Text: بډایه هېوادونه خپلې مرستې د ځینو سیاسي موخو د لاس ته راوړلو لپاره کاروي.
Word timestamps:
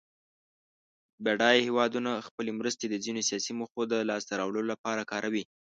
بډایه 1.23 1.61
هېوادونه 1.67 2.11
خپلې 2.27 2.51
مرستې 2.59 2.85
د 2.89 2.95
ځینو 3.05 3.21
سیاسي 3.29 3.51
موخو 3.59 3.81
د 3.87 3.93
لاس 4.09 4.23
ته 4.29 4.33
راوړلو 4.41 4.71
لپاره 4.73 5.07
کاروي. 5.11 5.43